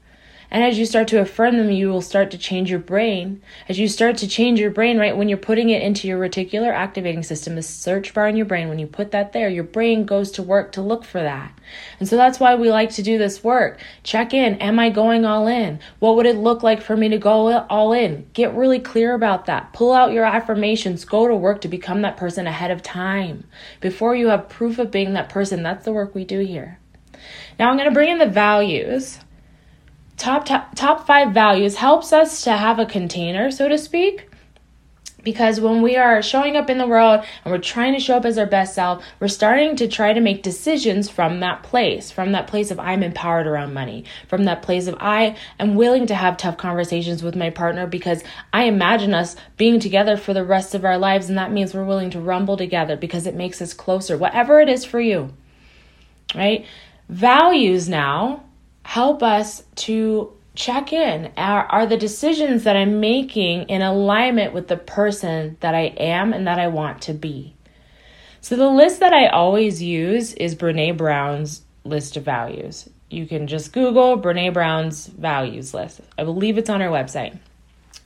And 0.54 0.64
as 0.64 0.78
you 0.78 0.86
start 0.86 1.08
to 1.08 1.20
affirm 1.20 1.58
them, 1.58 1.72
you 1.72 1.90
will 1.90 2.00
start 2.00 2.30
to 2.30 2.38
change 2.38 2.70
your 2.70 2.78
brain. 2.78 3.42
As 3.68 3.80
you 3.80 3.88
start 3.88 4.18
to 4.18 4.28
change 4.28 4.60
your 4.60 4.70
brain, 4.70 5.00
right, 5.00 5.18
when 5.18 5.28
you're 5.28 5.40
putting 5.40 5.72
it 5.72 5.82
into 5.82 6.08
your 6.08 6.20
reticular 6.20 6.72
activating 6.72 7.24
system, 7.24 7.56
the 7.56 7.64
search 7.64 8.14
bar 8.14 8.28
in 8.28 8.36
your 8.36 8.46
brain, 8.46 8.70
when 8.70 8.78
you 8.78 8.86
put 8.86 9.10
that 9.12 9.34
there, 9.34 9.50
your 9.50 9.64
brain 9.64 10.06
goes 10.06 10.30
to 10.34 10.44
work 10.44 10.72
to 10.74 10.82
look 10.82 11.06
for 11.06 11.20
that. 11.20 11.52
And 12.00 12.08
so 12.08 12.18
that's 12.18 12.40
why 12.40 12.54
we 12.54 12.70
like 12.70 12.92
to 12.92 13.02
do 13.02 13.18
this 13.18 13.44
work. 13.44 13.80
Check 14.04 14.32
in. 14.32 14.54
Am 14.60 14.78
I 14.78 14.92
going 14.92 15.26
all 15.26 15.48
in? 15.48 15.80
What 15.98 16.18
would 16.18 16.28
it 16.28 16.38
look 16.38 16.62
like 16.62 16.84
for 16.84 16.96
me 16.96 17.10
to 17.10 17.18
go 17.18 17.62
all 17.62 17.92
in? 17.92 18.28
Get 18.34 18.54
really 18.54 18.80
clear 18.80 19.16
about 19.16 19.48
that. 19.48 19.74
Pull 19.74 19.92
out 19.92 20.14
your 20.14 20.24
affirmations. 20.24 21.04
Go 21.04 21.28
to 21.28 21.36
work 21.36 21.62
to 21.62 21.68
become 21.68 22.04
that 22.04 22.16
person 22.16 22.46
ahead 22.46 22.70
of 22.70 22.84
time. 22.84 23.46
Before 23.82 24.16
you 24.16 24.28
have 24.28 24.50
proof 24.50 24.78
of 24.78 24.92
being 24.92 25.14
that 25.14 25.30
person, 25.30 25.64
that's 25.64 25.84
the 25.84 25.94
work 25.94 26.14
we 26.14 26.26
do 26.26 26.42
here. 26.42 26.78
Now 27.58 27.72
I'm 27.72 27.78
going 27.78 27.90
to 27.90 27.94
bring 27.94 28.12
in 28.12 28.20
the 28.20 28.28
values 28.28 29.18
top, 30.24 30.46
top 30.46 30.74
top 30.74 31.06
5 31.06 31.34
values 31.34 31.76
helps 31.76 32.14
us 32.14 32.44
to 32.44 32.54
have 32.54 32.80
a 32.80 32.86
container, 32.86 33.52
so 33.52 33.68
to 33.68 33.78
speak. 33.78 34.30
Because 35.22 35.62
when 35.62 35.82
we 35.82 35.96
are 35.96 36.22
showing 36.22 36.58
up 36.58 36.70
in 36.70 36.78
the 36.78 36.88
world 36.88 37.24
and 37.44 37.52
we're 37.52 37.58
trying 37.58 37.94
to 37.94 38.00
show 38.00 38.18
up 38.18 38.26
as 38.26 38.38
our 38.38 38.46
best 38.46 38.76
self, 38.76 39.04
we're 39.22 39.30
starting 39.30 39.78
to 39.78 39.88
try 39.88 40.12
to 40.12 40.20
make 40.20 40.44
decisions 40.44 41.10
from 41.10 41.40
that 41.40 41.64
place, 41.64 42.12
from 42.12 42.34
that 42.34 42.48
place 42.48 42.72
of 42.72 42.80
I'm 42.80 43.04
empowered 43.04 43.48
around 43.48 43.74
money, 43.74 44.04
from 44.28 44.44
that 44.46 44.62
place 44.62 44.88
of 44.88 44.98
I 45.00 45.38
am 45.60 45.76
willing 45.76 46.08
to 46.08 46.16
have 46.16 46.36
tough 46.36 46.58
conversations 46.58 47.24
with 47.24 47.38
my 47.38 47.50
partner 47.50 47.88
because 47.88 48.22
I 48.52 48.64
imagine 48.64 49.14
us 49.14 49.38
being 49.56 49.80
together 49.80 50.18
for 50.18 50.34
the 50.34 50.44
rest 50.44 50.76
of 50.76 50.84
our 50.84 50.98
lives. 50.98 51.30
And 51.30 51.38
that 51.38 51.54
means 51.54 51.74
we're 51.74 51.86
willing 51.86 52.10
to 52.12 52.20
rumble 52.20 52.58
together 52.58 52.98
because 52.98 53.26
it 53.26 53.36
makes 53.36 53.62
us 53.62 53.74
closer, 53.74 54.18
whatever 54.18 54.60
it 54.60 54.68
is 54.68 54.84
for 54.84 55.00
you. 55.00 55.34
Right? 56.36 56.66
Values 57.08 57.88
now 57.88 58.44
help 58.84 59.24
us 59.24 59.64
to 59.76 60.34
check 60.56 60.94
in. 60.94 61.32
Are, 61.38 61.66
are 61.66 61.86
the 61.86 61.98
decisions 61.98 62.64
that 62.64 62.76
I'm 62.76 63.00
making 63.00 63.64
in 63.70 63.82
alignment 63.82 64.54
with 64.54 64.68
the 64.68 64.78
person 64.78 65.58
that 65.62 65.74
I 65.74 65.94
am 65.98 66.34
and 66.34 66.48
that 66.48 66.60
I 66.60 66.68
want 66.68 67.02
to 67.04 67.14
be? 67.14 67.56
So, 68.42 68.56
the 68.56 68.70
list 68.70 69.00
that 69.00 69.14
I 69.14 69.28
always 69.28 69.82
use 69.82 70.34
is 70.34 70.54
Brene 70.54 70.98
Brown's 70.98 71.62
list 71.86 72.18
of 72.18 72.24
values. 72.24 72.90
You 73.10 73.26
can 73.26 73.48
just 73.48 73.72
Google 73.72 74.20
Brene 74.20 74.54
Brown's 74.54 75.08
values 75.08 75.74
list. 75.74 76.02
I 76.18 76.24
believe 76.24 76.58
it's 76.58 76.70
on 76.70 76.82
her 76.82 76.90
website. 76.90 77.38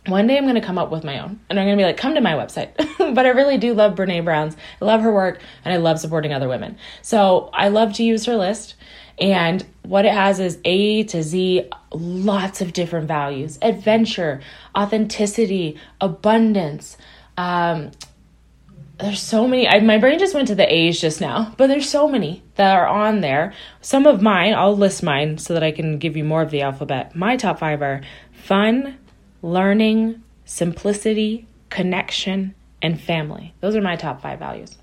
One 0.05 0.27
day 0.27 0.37
I'm 0.37 0.43
going 0.43 0.55
to 0.55 0.61
come 0.61 0.77
up 0.77 0.89
with 0.89 1.03
my 1.03 1.19
own 1.19 1.39
and 1.49 1.59
I'm 1.59 1.65
going 1.65 1.77
to 1.77 1.81
be 1.81 1.85
like, 1.85 1.97
come 1.97 2.15
to 2.15 2.21
my 2.21 2.33
website. 2.33 2.71
but 3.15 3.25
I 3.25 3.29
really 3.29 3.57
do 3.57 3.73
love 3.73 3.95
Brene 3.95 4.23
Brown's. 4.23 4.55
I 4.81 4.85
love 4.85 5.01
her 5.01 5.11
work 5.11 5.41
and 5.65 5.73
I 5.73 5.77
love 5.77 5.99
supporting 5.99 6.33
other 6.33 6.47
women. 6.47 6.77
So 7.01 7.49
I 7.51 7.67
love 7.67 7.93
to 7.93 8.03
use 8.03 8.25
her 8.25 8.35
list. 8.35 8.75
And 9.19 9.65
what 9.83 10.05
it 10.05 10.13
has 10.13 10.39
is 10.39 10.59
A 10.63 11.03
to 11.03 11.23
Z, 11.23 11.69
lots 11.91 12.61
of 12.61 12.73
different 12.73 13.07
values 13.07 13.57
adventure, 13.61 14.41
authenticity, 14.75 15.79
abundance. 15.99 16.97
Um, 17.37 17.91
there's 18.99 19.21
so 19.21 19.47
many. 19.47 19.67
I, 19.67 19.79
my 19.79 19.97
brain 19.97 20.17
just 20.17 20.33
went 20.33 20.47
to 20.47 20.55
the 20.55 20.71
A's 20.71 20.99
just 20.99 21.21
now, 21.21 21.53
but 21.57 21.67
there's 21.67 21.89
so 21.89 22.07
many 22.07 22.43
that 22.55 22.75
are 22.75 22.87
on 22.87 23.21
there. 23.21 23.53
Some 23.81 24.07
of 24.07 24.21
mine, 24.21 24.53
I'll 24.55 24.75
list 24.75 25.03
mine 25.03 25.37
so 25.37 25.53
that 25.53 25.63
I 25.63 25.71
can 25.71 25.99
give 25.99 26.17
you 26.17 26.23
more 26.23 26.41
of 26.41 26.49
the 26.49 26.61
alphabet. 26.61 27.15
My 27.15 27.37
top 27.37 27.59
five 27.59 27.81
are 27.81 28.01
fun, 28.33 28.97
learning, 29.41 30.23
simplicity, 30.45 31.47
connection, 31.69 32.55
and 32.81 32.99
family. 32.99 33.53
Those 33.61 33.75
are 33.75 33.81
my 33.81 33.95
top 33.95 34.21
five 34.21 34.39
values. 34.39 34.77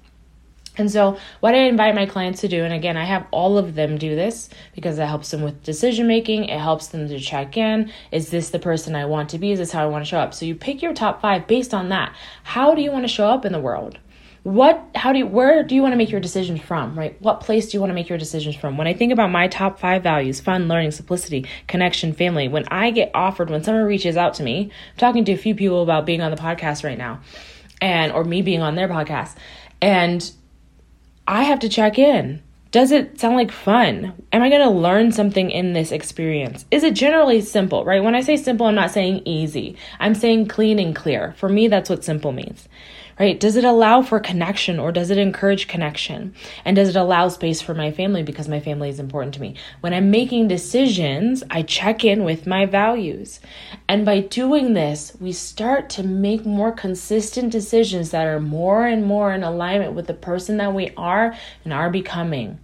And 0.77 0.91
so, 0.91 1.19
what 1.41 1.55
I 1.55 1.59
invite 1.59 1.95
my 1.95 2.07
clients 2.07 2.41
to 2.41 2.49
do, 2.49 2.65
and 2.65 2.73
again, 2.73 2.97
I 2.97 3.05
have 3.05 3.27
all 3.31 3.59
of 3.59 3.75
them 3.75 3.97
do 3.97 4.17
this 4.17 4.51
because 4.75 4.99
it 4.99 5.07
helps 5.07 5.31
them 5.31 5.43
with 5.43 5.63
decision 5.63 6.09
making. 6.09 6.47
It 6.47 6.59
helps 6.59 6.89
them 6.89 7.09
to 7.09 7.21
check 7.21 7.57
in. 7.57 7.93
Is 8.11 8.31
this 8.31 8.51
the 8.51 8.59
person 8.59 8.97
I 8.97 9.05
want 9.05 9.31
to 9.31 9.39
be? 9.39 9.53
Is 9.53 9.61
this 9.61 9.73
how 9.73 9.85
I 9.85 9.87
want 9.87 10.05
to 10.05 10.09
show 10.09 10.19
up? 10.19 10.35
So, 10.35 10.47
you 10.47 10.55
pick 10.55 10.83
your 10.83 10.93
top 10.93 11.21
five 11.21 11.47
based 11.47 11.73
on 11.73 11.91
that. 11.91 12.15
How 12.43 12.75
do 12.75 12.83
you 12.83 12.91
want 12.91 13.05
to 13.05 13.09
show 13.09 13.29
up 13.29 13.45
in 13.45 13.53
the 13.53 13.61
world? 13.61 13.99
What, 14.43 14.91
how 14.95 15.13
do 15.13 15.21
you, 15.21 15.27
where 15.27 15.63
do 15.63 15.75
you 15.75 15.81
want 15.81 15.93
to 15.93 15.97
make 15.97 16.11
your 16.11 16.21
decisions 16.21 16.61
from, 16.61 16.99
right? 16.99 17.17
What 17.23 17.41
place 17.41 17.71
do 17.71 17.77
you 17.77 17.81
want 17.81 17.93
to 17.93 17.95
make 17.95 18.11
your 18.11 18.19
decisions 18.19 18.55
from? 18.55 18.77
When 18.77 18.87
I 18.87 18.93
think 18.93 19.11
about 19.11 19.31
my 19.31 19.49
top 19.49 19.79
five 19.79 20.03
values 20.03 20.39
fun, 20.39 20.69
learning, 20.69 20.91
simplicity, 20.91 21.47
connection, 21.67 22.13
family 22.13 22.49
when 22.49 22.67
I 22.69 22.91
get 22.91 23.11
offered, 23.15 23.49
when 23.49 23.65
someone 23.65 23.85
reaches 23.85 24.19
out 24.19 24.35
to 24.35 24.43
me, 24.43 24.65
I'm 24.65 24.99
talking 24.99 25.25
to 25.25 25.33
a 25.33 25.39
few 25.39 25.55
people 25.55 25.83
about 25.83 26.05
being 26.05 26.21
on 26.21 26.31
the 26.31 26.37
podcast 26.37 26.85
right 26.85 26.99
now 26.99 27.21
and 27.81 28.13
or 28.13 28.23
me 28.23 28.43
being 28.43 28.61
on 28.61 28.75
their 28.75 28.89
podcast 28.89 29.35
and 29.81 30.31
I 31.27 31.45
have 31.45 31.59
to 31.61 31.69
check 31.69 31.99
in. 31.99 32.44
Does 32.75 32.91
it 32.91 33.21
sound 33.21 33.37
like 33.37 33.53
fun? 33.53 34.13
Am 34.33 34.43
I 34.43 34.49
going 34.49 34.61
to 34.61 34.69
learn 34.69 35.13
something 35.13 35.49
in 35.49 35.75
this 35.75 35.93
experience? 35.93 36.65
Is 36.73 36.83
it 36.83 36.95
generally 36.95 37.41
simple, 37.41 37.85
right? 37.85 38.03
When 38.03 38.17
I 38.17 38.21
say 38.21 38.37
simple, 38.37 38.67
I'm 38.67 38.75
not 38.75 38.91
saying 38.91 39.23
easy. 39.25 39.77
I'm 40.01 40.17
saying 40.17 40.49
clean 40.49 40.81
and 40.81 40.97
clear. 40.97 41.35
For 41.37 41.49
me, 41.49 41.69
that's 41.69 41.89
what 41.89 42.03
simple 42.03 42.33
means 42.33 42.69
right? 43.19 43.39
Does 43.39 43.55
it 43.55 43.65
allow 43.65 44.03
for 44.03 44.19
connection 44.19 44.81
or 44.81 44.91
does 44.91 45.11
it 45.11 45.19
encourage 45.19 45.69
connection? 45.69 46.35
And 46.65 46.75
does 46.75 46.89
it 46.89 46.97
allow 46.97 47.29
space 47.29 47.61
for 47.61 47.73
my 47.73 47.93
family 47.93 48.25
because 48.25 48.49
my 48.49 48.59
family 48.59 48.89
is 48.89 48.99
important 48.99 49.35
to 49.35 49.41
me? 49.41 49.55
When 49.83 49.95
I'm 49.95 50.11
making 50.11 50.49
decisions, 50.49 51.45
I 51.51 51.63
check 51.63 52.05
in 52.05 52.25
with 52.25 52.47
my 52.47 52.67
values. 52.67 53.39
And 53.89 54.05
by 54.05 54.19
doing 54.21 54.75
this, 54.75 55.17
we 55.21 55.31
start 55.31 55.91
to 55.91 56.03
make 56.03 56.45
more 56.45 56.73
consistent 56.73 57.53
decisions 57.53 58.11
that 58.11 58.27
are 58.27 58.41
more 58.41 58.85
and 58.85 59.05
more 59.05 59.33
in 59.33 59.45
alignment 59.45 59.93
with 59.93 60.09
the 60.09 60.15
person 60.15 60.57
that 60.57 60.75
we 60.75 60.91
are 60.97 61.37
and 61.65 61.73
are 61.73 61.91
becoming. 61.91 62.59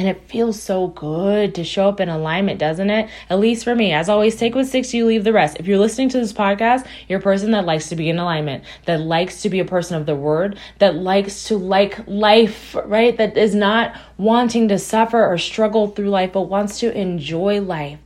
And 0.00 0.08
it 0.08 0.30
feels 0.30 0.58
so 0.58 0.86
good 0.86 1.54
to 1.56 1.62
show 1.62 1.86
up 1.86 2.00
in 2.00 2.08
alignment, 2.08 2.58
doesn't 2.58 2.88
it? 2.88 3.10
At 3.28 3.38
least 3.38 3.64
for 3.64 3.74
me. 3.74 3.92
As 3.92 4.08
always, 4.08 4.34
take 4.34 4.54
what 4.54 4.66
sticks, 4.66 4.94
you 4.94 5.04
leave 5.04 5.24
the 5.24 5.32
rest. 5.34 5.58
If 5.60 5.66
you're 5.66 5.76
listening 5.76 6.08
to 6.08 6.18
this 6.18 6.32
podcast, 6.32 6.86
you're 7.06 7.18
a 7.18 7.22
person 7.22 7.50
that 7.50 7.66
likes 7.66 7.90
to 7.90 7.96
be 7.96 8.08
in 8.08 8.18
alignment, 8.18 8.64
that 8.86 9.02
likes 9.02 9.42
to 9.42 9.50
be 9.50 9.60
a 9.60 9.64
person 9.66 9.98
of 9.98 10.06
the 10.06 10.16
word, 10.16 10.58
that 10.78 10.94
likes 10.94 11.44
to 11.48 11.58
like 11.58 12.00
life, 12.06 12.74
right? 12.86 13.14
That 13.14 13.36
is 13.36 13.54
not 13.54 13.94
wanting 14.16 14.68
to 14.68 14.78
suffer 14.78 15.22
or 15.22 15.36
struggle 15.36 15.88
through 15.88 16.08
life, 16.08 16.32
but 16.32 16.48
wants 16.48 16.80
to 16.80 16.98
enjoy 16.98 17.60
life, 17.60 17.98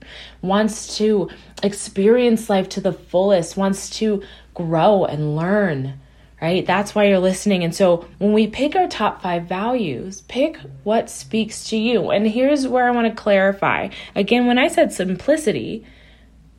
wants 0.42 0.96
to 0.96 1.30
experience 1.62 2.50
life 2.50 2.68
to 2.70 2.80
the 2.80 2.92
fullest, 2.92 3.56
wants 3.56 3.88
to 3.98 4.20
grow 4.52 5.04
and 5.04 5.36
learn 5.36 6.00
right? 6.44 6.66
That's 6.66 6.94
why 6.94 7.04
you're 7.04 7.20
listening. 7.20 7.64
And 7.64 7.74
so 7.74 8.06
when 8.18 8.34
we 8.34 8.46
pick 8.46 8.76
our 8.76 8.86
top 8.86 9.22
five 9.22 9.44
values, 9.44 10.20
pick 10.28 10.58
what 10.82 11.08
speaks 11.08 11.70
to 11.70 11.76
you. 11.78 12.10
And 12.10 12.26
here's 12.26 12.68
where 12.68 12.86
I 12.86 12.90
want 12.90 13.08
to 13.08 13.22
clarify. 13.22 13.88
Again, 14.14 14.44
when 14.44 14.58
I 14.58 14.68
said 14.68 14.92
simplicity, 14.92 15.86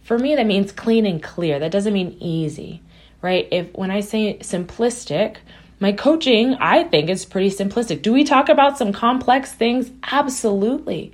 for 0.02 0.18
me, 0.18 0.36
that 0.38 0.48
means 0.48 0.72
clean 0.72 1.06
and 1.06 1.22
clear. 1.22 1.60
That 1.60 1.72
doesn't 1.72 1.94
mean 1.94 2.18
easy, 2.20 2.82
right? 3.22 3.48
If 3.52 3.76
when 3.76 3.92
I 3.92 4.00
say 4.00 4.40
simplistic, 4.40 5.36
my 5.80 5.92
coaching, 5.92 6.56
I 6.56 6.86
think, 6.86 7.12
is 7.12 7.24
pretty 7.24 7.52
simplistic. 7.52 8.02
Do 8.02 8.12
we 8.12 8.24
talk 8.24 8.50
about 8.50 8.80
some 8.80 8.92
complex 8.92 9.54
things? 9.54 9.92
Absolutely. 10.12 11.14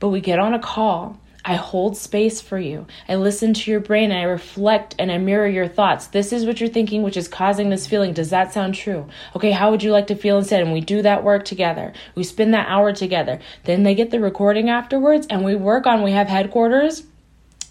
But 0.00 0.08
we 0.08 0.20
get 0.20 0.40
on 0.40 0.54
a 0.54 0.58
call 0.58 1.20
I 1.48 1.54
hold 1.54 1.96
space 1.96 2.42
for 2.42 2.58
you. 2.58 2.86
I 3.08 3.14
listen 3.14 3.54
to 3.54 3.70
your 3.70 3.80
brain 3.80 4.10
and 4.10 4.20
I 4.20 4.24
reflect 4.24 4.94
and 4.98 5.10
I 5.10 5.16
mirror 5.16 5.48
your 5.48 5.66
thoughts. 5.66 6.08
This 6.08 6.30
is 6.30 6.44
what 6.44 6.60
you're 6.60 6.68
thinking, 6.68 7.02
which 7.02 7.16
is 7.16 7.26
causing 7.26 7.70
this 7.70 7.86
feeling. 7.86 8.12
Does 8.12 8.28
that 8.28 8.52
sound 8.52 8.74
true? 8.74 9.06
Okay, 9.34 9.52
how 9.52 9.70
would 9.70 9.82
you 9.82 9.90
like 9.90 10.08
to 10.08 10.14
feel 10.14 10.36
instead? 10.36 10.60
And 10.60 10.74
we 10.74 10.82
do 10.82 11.00
that 11.00 11.24
work 11.24 11.46
together. 11.46 11.94
We 12.14 12.22
spend 12.22 12.52
that 12.52 12.68
hour 12.68 12.92
together. 12.92 13.40
Then 13.64 13.82
they 13.82 13.94
get 13.94 14.10
the 14.10 14.20
recording 14.20 14.68
afterwards 14.68 15.26
and 15.30 15.42
we 15.42 15.56
work 15.56 15.86
on, 15.86 16.02
we 16.02 16.12
have 16.12 16.28
headquarters 16.28 17.04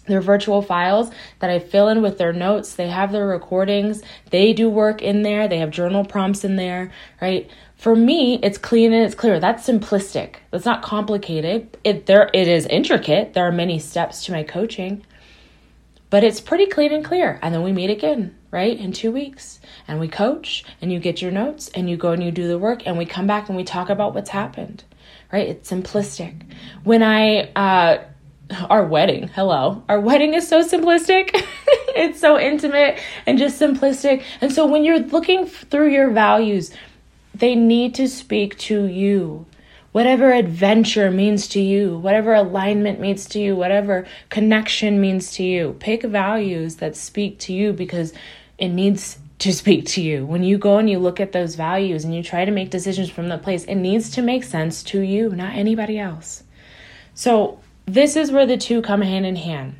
their 0.08 0.20
virtual 0.20 0.62
files 0.62 1.10
that 1.38 1.50
I 1.50 1.58
fill 1.58 1.88
in 1.88 2.02
with 2.02 2.18
their 2.18 2.32
notes. 2.32 2.74
They 2.74 2.88
have 2.88 3.12
their 3.12 3.26
recordings. 3.26 4.02
They 4.30 4.52
do 4.52 4.68
work 4.68 5.02
in 5.02 5.22
there. 5.22 5.48
They 5.48 5.58
have 5.58 5.70
journal 5.70 6.04
prompts 6.04 6.44
in 6.44 6.56
there, 6.56 6.90
right? 7.20 7.50
For 7.76 7.94
me, 7.94 8.40
it's 8.42 8.58
clean 8.58 8.92
and 8.92 9.04
it's 9.04 9.14
clear. 9.14 9.38
That's 9.38 9.66
simplistic. 9.66 10.36
That's 10.50 10.64
not 10.64 10.82
complicated. 10.82 11.76
It 11.84 12.06
there 12.06 12.28
it 12.34 12.48
is 12.48 12.66
intricate. 12.66 13.34
There 13.34 13.46
are 13.46 13.52
many 13.52 13.78
steps 13.78 14.24
to 14.24 14.32
my 14.32 14.42
coaching. 14.42 15.04
But 16.10 16.24
it's 16.24 16.40
pretty 16.40 16.66
clean 16.66 16.92
and 16.92 17.04
clear. 17.04 17.38
And 17.42 17.54
then 17.54 17.62
we 17.62 17.70
meet 17.70 17.90
again, 17.90 18.34
right? 18.50 18.76
In 18.78 18.92
2 18.92 19.12
weeks. 19.12 19.60
And 19.86 20.00
we 20.00 20.08
coach 20.08 20.64
and 20.80 20.90
you 20.90 20.98
get 20.98 21.20
your 21.20 21.30
notes 21.30 21.68
and 21.74 21.88
you 21.88 21.96
go 21.96 22.12
and 22.12 22.22
you 22.22 22.30
do 22.30 22.48
the 22.48 22.58
work 22.58 22.86
and 22.86 22.96
we 22.96 23.04
come 23.04 23.26
back 23.26 23.48
and 23.48 23.56
we 23.56 23.64
talk 23.64 23.90
about 23.90 24.14
what's 24.14 24.30
happened. 24.30 24.84
Right? 25.32 25.48
It's 25.48 25.70
simplistic. 25.70 26.42
When 26.82 27.02
I 27.02 27.50
uh 27.54 27.98
our 28.68 28.84
wedding, 28.84 29.28
hello. 29.28 29.82
Our 29.88 30.00
wedding 30.00 30.34
is 30.34 30.48
so 30.48 30.62
simplistic. 30.62 31.30
it's 31.94 32.20
so 32.20 32.38
intimate 32.38 32.98
and 33.26 33.38
just 33.38 33.60
simplistic. 33.60 34.22
And 34.40 34.52
so 34.52 34.66
when 34.66 34.84
you're 34.84 35.00
looking 35.00 35.46
through 35.46 35.90
your 35.90 36.10
values, 36.10 36.70
they 37.34 37.54
need 37.54 37.94
to 37.96 38.08
speak 38.08 38.58
to 38.58 38.84
you. 38.84 39.46
Whatever 39.92 40.32
adventure 40.32 41.10
means 41.10 41.48
to 41.48 41.60
you, 41.60 41.98
whatever 41.98 42.34
alignment 42.34 43.00
means 43.00 43.26
to 43.30 43.40
you, 43.40 43.56
whatever 43.56 44.06
connection 44.28 45.00
means 45.00 45.32
to 45.32 45.42
you, 45.42 45.76
pick 45.80 46.02
values 46.02 46.76
that 46.76 46.94
speak 46.94 47.38
to 47.40 47.52
you 47.52 47.72
because 47.72 48.12
it 48.58 48.68
needs 48.68 49.18
to 49.38 49.52
speak 49.52 49.86
to 49.86 50.02
you. 50.02 50.26
When 50.26 50.42
you 50.42 50.58
go 50.58 50.78
and 50.78 50.90
you 50.90 50.98
look 50.98 51.20
at 51.20 51.32
those 51.32 51.54
values 51.54 52.04
and 52.04 52.14
you 52.14 52.22
try 52.22 52.44
to 52.44 52.50
make 52.50 52.70
decisions 52.70 53.08
from 53.08 53.28
that 53.28 53.42
place, 53.42 53.64
it 53.64 53.76
needs 53.76 54.10
to 54.10 54.22
make 54.22 54.44
sense 54.44 54.82
to 54.84 55.00
you, 55.00 55.30
not 55.30 55.54
anybody 55.54 55.98
else. 55.98 56.42
So, 57.14 57.60
this 57.92 58.16
is 58.16 58.30
where 58.30 58.46
the 58.46 58.56
two 58.56 58.82
come 58.82 59.02
hand 59.02 59.26
in 59.26 59.36
hand 59.36 59.76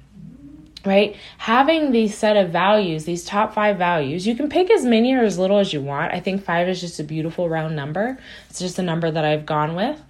right? 0.84 1.16
Having 1.38 1.92
these 1.92 2.16
set 2.16 2.36
of 2.36 2.50
values, 2.50 3.04
these 3.04 3.24
top 3.24 3.52
five 3.52 3.76
values, 3.76 4.26
you 4.26 4.34
can 4.34 4.48
pick 4.48 4.70
as 4.70 4.84
many 4.84 5.14
or 5.14 5.22
as 5.22 5.38
little 5.38 5.58
as 5.58 5.72
you 5.72 5.82
want. 5.82 6.14
I 6.14 6.20
think 6.20 6.42
five 6.42 6.68
is 6.68 6.80
just 6.80 7.00
a 7.00 7.04
beautiful 7.04 7.48
round 7.48 7.76
number. 7.76 8.18
It's 8.48 8.58
just 8.58 8.78
a 8.78 8.82
number 8.82 9.10
that 9.10 9.24
I've 9.24 9.44
gone 9.46 9.74
with. 9.74 10.00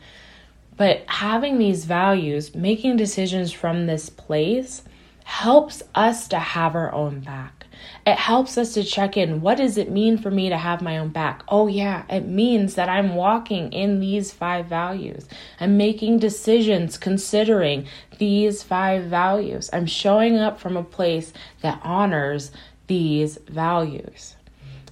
But 0.76 1.02
having 1.08 1.58
these 1.58 1.84
values, 1.84 2.54
making 2.54 2.96
decisions 2.96 3.52
from 3.52 3.86
this 3.86 4.08
place, 4.08 4.82
helps 5.24 5.82
us 5.94 6.28
to 6.28 6.38
have 6.38 6.76
our 6.76 6.94
own 6.94 7.20
back. 7.20 7.57
It 8.06 8.16
helps 8.16 8.56
us 8.56 8.75
to 8.75 8.85
check 8.85 9.16
in. 9.16 9.40
What 9.40 9.58
does 9.58 9.76
it 9.76 9.90
mean 9.90 10.18
for 10.18 10.30
me 10.30 10.49
to 10.49 10.56
have 10.56 10.80
my 10.80 10.99
own 10.99 11.08
back? 11.08 11.42
Oh, 11.49 11.66
yeah, 11.66 12.04
it 12.08 12.26
means 12.26 12.75
that 12.75 12.88
I'm 12.88 13.14
walking 13.14 13.73
in 13.73 14.00
these 14.00 14.32
five 14.32 14.66
values. 14.66 15.28
I'm 15.61 15.76
making 15.76 16.18
decisions 16.18 16.97
considering 16.97 17.87
these 18.18 18.62
five 18.62 19.04
values. 19.04 19.68
I'm 19.73 19.87
showing 19.87 20.38
up 20.38 20.58
from 20.58 20.76
a 20.76 20.82
place 20.82 21.32
that 21.61 21.80
honors 21.82 22.50
these 22.87 23.38
values. 23.49 24.37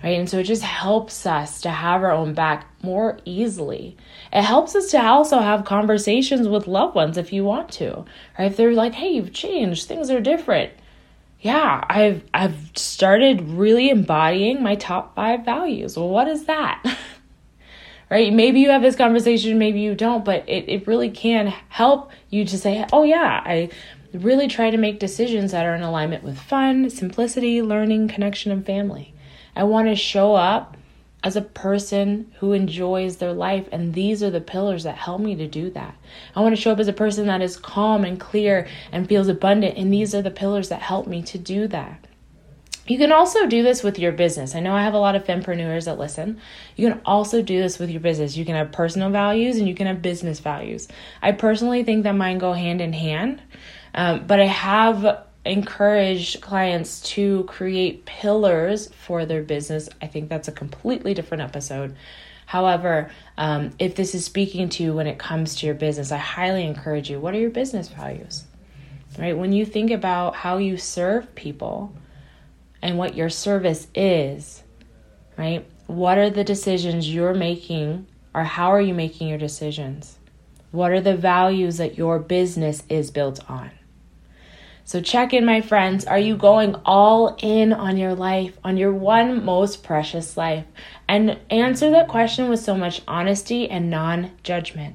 Right? 0.05 0.19
And 0.19 0.28
so 0.28 0.38
it 0.38 0.45
just 0.45 0.62
helps 0.62 1.25
us 1.25 1.62
to 1.62 1.71
have 1.71 2.02
our 2.02 2.12
own 2.12 2.35
back 2.35 2.66
more 2.83 3.19
easily. 3.25 3.97
It 4.33 4.43
helps 4.43 4.75
us 4.76 4.90
to 4.90 5.02
also 5.02 5.38
have 5.40 5.64
conversations 5.64 6.49
with 6.49 6.66
loved 6.66 6.95
ones 6.95 7.16
if 7.16 7.33
you 7.33 7.45
want 7.45 7.73
to. 7.73 8.05
Right? 8.38 8.50
If 8.50 8.57
they're 8.57 8.73
like, 8.73 8.93
hey, 8.93 9.09
you've 9.09 9.33
changed, 9.33 9.88
things 9.88 10.11
are 10.11 10.21
different 10.21 10.73
yeah, 11.47 11.85
I've 11.88 12.25
I've 12.35 12.57
started 12.75 13.41
really 13.43 13.88
embodying 13.88 14.62
my 14.62 14.75
top 14.75 15.15
5 15.15 15.45
values. 15.45 15.97
Well, 15.97 16.09
what 16.09 16.29
is 16.29 16.45
that? 16.47 16.83
right? 18.11 18.33
Maybe 18.33 18.61
you 18.61 18.71
have 18.71 18.83
this 18.83 18.97
conversation, 18.97 19.59
maybe 19.59 19.81
you 19.81 19.95
don't, 19.95 20.25
but 20.25 20.49
it, 20.49 20.69
it 20.69 20.87
really 20.87 21.11
can 21.11 21.49
help 21.69 22.11
you 22.31 22.45
to 22.45 22.59
say, 22.59 22.85
oh, 22.93 23.05
yeah, 23.05 23.43
I 23.45 23.71
really 24.12 24.49
try 24.49 24.71
to 24.71 24.76
make 24.76 24.99
decisions 24.99 25.53
that 25.53 25.65
are 25.65 25.75
in 25.75 25.83
alignment 25.83 26.25
with 26.25 26.38
fun, 26.38 26.91
simplicity, 26.91 27.62
learning, 27.62 28.09
connection, 28.09 28.53
and 28.53 28.65
family. 28.65 29.15
I 29.55 29.65
want 29.65 29.88
to 29.88 29.97
show 29.97 30.35
up 30.35 30.75
as 31.26 31.35
a 31.35 31.42
person 31.42 32.33
who 32.38 32.52
enjoys 32.52 33.16
their 33.16 33.33
life. 33.33 33.68
And 33.73 33.92
these 33.92 34.23
are 34.23 34.30
the 34.30 34.40
pillars 34.40 34.85
that 34.85 34.95
help 34.95 35.21
me 35.21 35.35
to 35.35 35.49
do 35.49 35.71
that. 35.71 35.97
I 36.37 36.40
want 36.40 36.54
to 36.54 36.62
show 36.62 36.71
up 36.71 36.78
as 36.78 36.87
a 36.87 36.92
person 36.92 37.26
that 37.26 37.42
is 37.42 37.56
calm 37.56 38.04
and 38.04 38.21
clear 38.21 38.68
and 38.92 39.09
feels 39.09 39.26
abundant. 39.26 39.76
And 39.76 39.92
these 39.92 40.14
are 40.14 40.23
the 40.23 40.30
pillars 40.30 40.68
that 40.68 40.83
help 40.83 41.09
me 41.09 41.23
to 41.23 41.37
do 41.37 41.66
that. 41.66 42.06
You 42.87 42.97
can 42.97 43.11
also 43.11 43.49
do 43.49 43.64
this 43.64 43.83
with 43.83 43.99
your 43.99 44.12
business. 44.12 44.54
I 44.54 44.61
know 44.61 44.73
I 44.73 44.85
have 44.85 44.95
a 44.95 44.99
lot 44.99 45.16
of 45.16 45.25
fempreneurs 45.25 45.87
that 45.87 45.99
listen. 45.99 46.40
You 46.76 46.88
can 46.88 47.00
also 47.04 47.42
do 47.42 47.61
this 47.61 47.80
with 47.80 47.90
your 47.90 48.00
business. 48.00 48.37
You 48.37 48.45
can 48.45 48.54
have 48.54 48.71
personal 48.71 49.11
values 49.11 49.56
and 49.56 49.66
you 49.66 49.75
can 49.75 49.88
have 49.88 50.00
business 50.00 50.38
values. 50.38 50.87
I 51.21 51.33
personally 51.33 51.83
think 51.83 52.04
that 52.04 52.12
mine 52.12 52.38
go 52.38 52.52
hand 52.52 52.80
in 52.80 52.92
hand, 52.92 53.42
um, 53.95 54.28
but 54.28 54.38
I 54.38 54.47
have 54.47 55.26
encourage 55.47 56.41
clients 56.41 57.00
to 57.11 57.45
create 57.45 58.05
pillars 58.05 58.88
for 58.88 59.25
their 59.25 59.43
business. 59.43 59.88
I 60.03 60.07
think 60.07 60.29
that's 60.29 60.49
a 60.49 60.53
completely 60.53 61.15
different 61.15 61.43
episode. 61.43 61.97
However, 62.47 63.11
um, 63.37 63.73
if 63.79 63.97
this 63.97 64.15
is 64.15 64.25
speaking 64.25 64.69
to 64.71 64.83
you 64.83 64.95
when 64.95 65.07
it 65.07 65.19
comes 65.19 65.57
to 65.57 65.67
your 65.67 65.75
business, 65.75 66.12
I 66.12 66.19
highly 66.19 66.65
encourage 66.65 67.11
you. 67.11 67.19
What 67.19 67.35
are 67.35 67.41
your 67.41 67.50
business 67.50 67.88
values? 67.88 68.45
Right? 69.19 69.37
When 69.37 69.53
you 69.53 69.67
think 69.67 69.91
about 69.91 70.37
how 70.37 70.59
you 70.59 70.76
serve 70.76 71.35
people 71.35 71.93
and 72.83 72.99
what 72.99 73.17
your 73.17 73.31
service 73.31 73.88
is, 73.95 74.62
right? 75.37 75.67
What 75.87 76.19
are 76.19 76.31
the 76.31 76.45
decisions 76.45 77.12
you're 77.12 77.35
making, 77.35 78.07
or 78.35 78.45
how 78.45 78.73
are 78.73 78.81
you 78.81 78.95
making 78.95 79.29
your 79.29 79.38
decisions? 79.38 80.19
What 80.71 80.93
are 80.93 81.00
the 81.00 81.17
values 81.17 81.79
that 81.79 81.97
your 81.97 82.19
business 82.19 82.83
is 82.88 83.11
built 83.11 83.41
on? 83.49 83.71
So 84.87 85.00
check 85.00 85.35
in, 85.35 85.45
my 85.45 85.62
friends. 85.62 86.05
Are 86.05 86.19
you 86.19 86.37
going 86.37 86.76
all 86.85 87.37
in 87.43 87.73
on 87.73 87.97
your 87.97 88.14
life, 88.14 88.57
on 88.62 88.76
your 88.76 88.93
one 88.93 89.45
most 89.45 89.83
precious 89.83 90.37
life? 90.37 90.64
And 91.09 91.40
answer 91.50 91.90
that 91.90 92.07
question 92.07 92.49
with 92.49 92.61
so 92.61 92.76
much 92.76 93.02
honesty 93.09 93.69
and 93.69 93.90
non 93.90 94.31
judgment. 94.45 94.95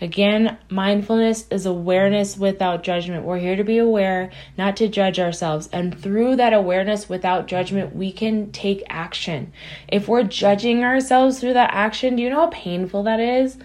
Again, 0.00 0.56
mindfulness 0.70 1.48
is 1.50 1.66
awareness 1.66 2.36
without 2.36 2.84
judgment. 2.84 3.24
We're 3.24 3.40
here 3.40 3.56
to 3.56 3.64
be 3.64 3.78
aware, 3.78 4.30
not 4.56 4.76
to 4.76 4.86
judge 4.86 5.18
ourselves. 5.18 5.68
And 5.72 6.00
through 6.00 6.36
that 6.36 6.52
awareness 6.52 7.08
without 7.08 7.48
judgment, 7.48 7.96
we 7.96 8.12
can 8.12 8.52
take 8.52 8.84
action. 8.88 9.52
If 9.88 10.06
we're 10.06 10.22
judging 10.22 10.84
ourselves 10.84 11.40
through 11.40 11.54
that 11.54 11.70
action, 11.72 12.14
do 12.14 12.22
you 12.22 12.30
know 12.30 12.42
how 12.42 12.50
painful 12.50 13.02
that 13.02 13.18
is? 13.18 13.58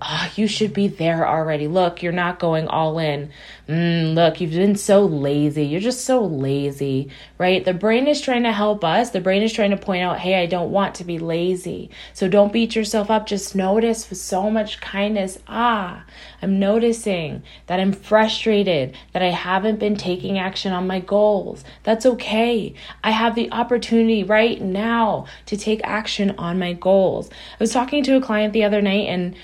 Oh, 0.00 0.30
you 0.36 0.46
should 0.46 0.72
be 0.72 0.88
there 0.88 1.26
already. 1.26 1.68
Look, 1.68 2.02
you're 2.02 2.12
not 2.12 2.38
going 2.38 2.68
all 2.68 2.98
in. 2.98 3.30
Mm, 3.68 4.14
look, 4.14 4.40
you've 4.40 4.52
been 4.52 4.76
so 4.76 5.04
lazy. 5.04 5.66
You're 5.66 5.80
just 5.80 6.04
so 6.04 6.24
lazy, 6.24 7.10
right? 7.36 7.64
The 7.64 7.74
brain 7.74 8.06
is 8.06 8.20
trying 8.20 8.44
to 8.44 8.52
help 8.52 8.82
us. 8.82 9.10
The 9.10 9.20
brain 9.20 9.42
is 9.42 9.52
trying 9.52 9.72
to 9.72 9.76
point 9.76 10.02
out, 10.02 10.18
hey, 10.18 10.40
I 10.40 10.46
don't 10.46 10.70
want 10.70 10.94
to 10.96 11.04
be 11.04 11.18
lazy. 11.18 11.90
So 12.14 12.28
don't 12.28 12.52
beat 12.52 12.74
yourself 12.74 13.10
up. 13.10 13.26
Just 13.26 13.54
notice 13.54 14.08
with 14.08 14.18
so 14.18 14.50
much 14.50 14.80
kindness, 14.80 15.38
ah, 15.48 16.04
I'm 16.40 16.58
noticing 16.58 17.42
that 17.66 17.80
I'm 17.80 17.92
frustrated, 17.92 18.96
that 19.12 19.22
I 19.22 19.30
haven't 19.30 19.78
been 19.78 19.96
taking 19.96 20.38
action 20.38 20.72
on 20.72 20.86
my 20.86 21.00
goals. 21.00 21.64
That's 21.82 22.06
okay. 22.06 22.74
I 23.04 23.10
have 23.10 23.34
the 23.34 23.52
opportunity 23.52 24.24
right 24.24 24.60
now 24.60 25.26
to 25.46 25.56
take 25.56 25.80
action 25.84 26.30
on 26.38 26.58
my 26.58 26.72
goals. 26.72 27.28
I 27.30 27.56
was 27.60 27.72
talking 27.72 28.02
to 28.04 28.16
a 28.16 28.20
client 28.20 28.52
the 28.52 28.64
other 28.64 28.80
night 28.80 29.08
and 29.08 29.34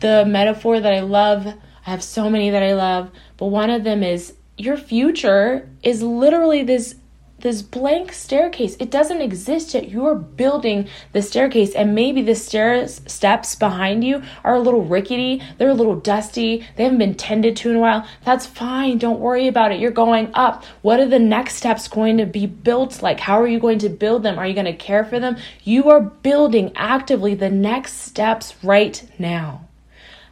the 0.00 0.24
metaphor 0.26 0.80
that 0.80 0.92
I 0.92 1.00
love. 1.00 1.46
I 1.46 1.90
have 1.90 2.02
so 2.02 2.30
many 2.30 2.50
that 2.50 2.62
I 2.62 2.74
love, 2.74 3.10
but 3.36 3.46
one 3.46 3.70
of 3.70 3.84
them 3.84 4.02
is 4.02 4.34
your 4.56 4.76
future 4.76 5.68
is 5.82 6.02
literally 6.02 6.62
this 6.62 6.96
this 7.44 7.60
blank 7.60 8.10
staircase. 8.10 8.74
It 8.80 8.90
doesn't 8.90 9.20
exist 9.20 9.74
yet. 9.74 9.90
You're 9.90 10.14
building 10.14 10.88
the 11.12 11.20
staircase, 11.20 11.74
and 11.74 11.94
maybe 11.94 12.22
the 12.22 12.34
stairs 12.34 13.02
steps 13.06 13.54
behind 13.54 14.02
you 14.02 14.22
are 14.42 14.54
a 14.54 14.60
little 14.60 14.82
rickety. 14.82 15.42
They're 15.58 15.68
a 15.68 15.74
little 15.74 15.94
dusty. 15.94 16.66
They 16.76 16.84
haven't 16.84 16.98
been 16.98 17.14
tended 17.14 17.54
to 17.56 17.70
in 17.70 17.76
a 17.76 17.80
while. 17.80 18.08
That's 18.24 18.46
fine. 18.46 18.96
Don't 18.96 19.20
worry 19.20 19.46
about 19.46 19.72
it. 19.72 19.78
You're 19.78 19.90
going 19.90 20.30
up. 20.32 20.64
What 20.80 21.00
are 21.00 21.08
the 21.08 21.18
next 21.18 21.56
steps 21.56 21.86
going 21.86 22.16
to 22.16 22.24
be 22.24 22.46
built 22.46 23.02
like? 23.02 23.20
How 23.20 23.38
are 23.38 23.46
you 23.46 23.60
going 23.60 23.80
to 23.80 23.90
build 23.90 24.22
them? 24.22 24.38
Are 24.38 24.46
you 24.46 24.54
going 24.54 24.64
to 24.64 24.72
care 24.72 25.04
for 25.04 25.20
them? 25.20 25.36
You 25.64 25.90
are 25.90 26.00
building 26.00 26.72
actively 26.74 27.34
the 27.34 27.50
next 27.50 27.98
steps 27.98 28.54
right 28.62 29.06
now. 29.18 29.63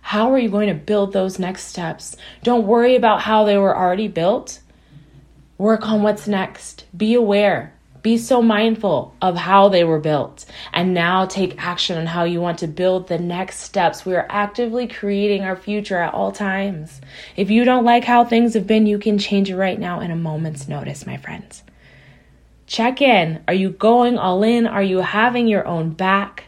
How 0.03 0.31
are 0.33 0.39
you 0.39 0.51
going 0.51 0.69
to 0.69 0.75
build 0.75 1.13
those 1.13 1.39
next 1.39 1.65
steps? 1.65 2.17
Don't 2.43 2.67
worry 2.67 2.97
about 2.97 3.23
how 3.23 3.45
they 3.45 3.57
were 3.57 3.75
already 3.75 4.09
built. 4.09 4.61
Work 5.57 5.89
on 5.89 6.03
what's 6.03 6.29
next. 6.29 6.85
Be 6.95 7.15
aware. 7.15 7.73
Be 8.03 8.19
so 8.19 8.43
mindful 8.43 9.15
of 9.23 9.37
how 9.37 9.69
they 9.69 9.85
were 9.85 10.01
built. 10.01 10.45
And 10.73 10.93
now 10.93 11.25
take 11.25 11.65
action 11.65 11.97
on 11.97 12.07
how 12.07 12.25
you 12.25 12.41
want 12.41 12.59
to 12.59 12.67
build 12.67 13.07
the 13.07 13.19
next 13.19 13.61
steps. 13.61 14.05
We 14.05 14.17
are 14.17 14.27
actively 14.29 14.89
creating 14.89 15.45
our 15.45 15.57
future 15.57 15.99
at 15.99 16.13
all 16.13 16.33
times. 16.33 17.01
If 17.37 17.49
you 17.49 17.65
don't 17.65 17.85
like 17.85 18.05
how 18.05 18.25
things 18.25 18.55
have 18.55 18.67
been, 18.67 18.87
you 18.87 18.99
can 18.99 19.19
change 19.19 19.51
it 19.51 19.57
right 19.57 19.79
now 19.79 20.01
in 20.01 20.11
a 20.11 20.17
moment's 20.17 20.67
notice, 20.67 21.07
my 21.07 21.17
friends. 21.17 21.63
Check 22.67 23.01
in. 23.01 23.45
Are 23.47 23.55
you 23.55 23.71
going 23.71 24.19
all 24.19 24.43
in? 24.43 24.67
Are 24.67 24.83
you 24.83 24.99
having 24.99 25.47
your 25.47 25.67
own 25.67 25.91
back? 25.91 26.45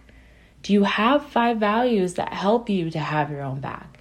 Do 0.64 0.72
you 0.72 0.84
have 0.84 1.26
five 1.26 1.58
values 1.58 2.14
that 2.14 2.32
help 2.32 2.70
you 2.70 2.90
to 2.90 2.98
have 2.98 3.30
your 3.30 3.42
own 3.42 3.60
back? 3.60 4.00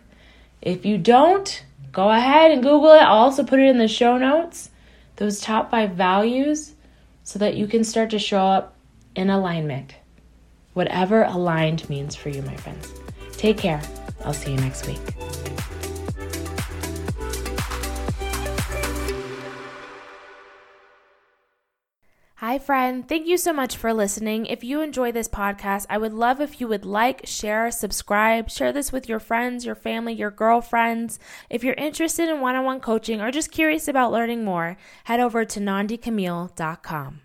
If 0.61 0.85
you 0.85 0.97
don't, 0.97 1.61
go 1.91 2.09
ahead 2.09 2.51
and 2.51 2.63
Google 2.63 2.93
it. 2.93 3.01
I'll 3.01 3.25
also 3.25 3.43
put 3.43 3.59
it 3.59 3.67
in 3.67 3.79
the 3.79 3.89
show 3.89 4.17
notes, 4.17 4.69
those 5.17 5.41
top 5.41 5.71
five 5.71 5.91
values, 5.91 6.73
so 7.25 7.37
that 7.39 7.55
you 7.55 7.67
can 7.67 7.83
start 7.83 8.11
to 8.11 8.19
show 8.19 8.39
up 8.39 8.77
in 9.13 9.29
alignment. 9.29 9.93
Whatever 10.73 11.23
aligned 11.23 11.89
means 11.89 12.15
for 12.15 12.29
you, 12.29 12.41
my 12.43 12.55
friends. 12.55 12.93
Take 13.33 13.57
care. 13.57 13.81
I'll 14.23 14.33
see 14.33 14.51
you 14.51 14.57
next 14.57 14.87
week. 14.87 15.01
Hi, 22.43 22.59
friend. 22.59 23.07
Thank 23.07 23.25
you 23.25 23.37
so 23.37 23.53
much 23.53 23.77
for 23.77 23.93
listening. 23.93 24.47
If 24.47 24.65
you 24.65 24.81
enjoy 24.81 25.13
this 25.13 25.29
podcast, 25.29 25.85
I 25.89 25.97
would 25.97 26.11
love 26.11 26.41
if 26.41 26.59
you 26.59 26.67
would 26.67 26.83
like, 26.83 27.25
share, 27.25 27.71
subscribe, 27.71 28.49
share 28.49 28.73
this 28.73 28.91
with 28.91 29.07
your 29.07 29.21
friends, 29.21 29.65
your 29.65 29.75
family, 29.75 30.11
your 30.11 30.29
girlfriends. 30.29 31.19
If 31.49 31.63
you're 31.63 31.73
interested 31.75 32.27
in 32.27 32.41
one 32.41 32.57
on 32.57 32.65
one 32.65 32.81
coaching 32.81 33.21
or 33.21 33.31
just 33.31 33.49
curious 33.49 33.87
about 33.87 34.11
learning 34.11 34.43
more, 34.43 34.75
head 35.05 35.21
over 35.21 35.45
to 35.45 35.59
nandicamille.com. 35.61 37.21